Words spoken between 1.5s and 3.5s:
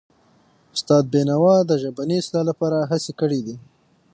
د ژبني اصلاح لپاره هڅې کړی